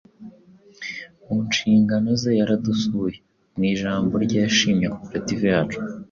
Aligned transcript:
mu 1.25 1.37
nshingano 1.47 2.09
ze 2.21 2.31
yaradusuye. 2.39 3.17
Mu 3.55 3.63
ijambo 3.73 4.13
rye 4.23 4.37
yashimye 4.45 4.85
Koperative 4.95 5.45
yacu, 5.53 5.77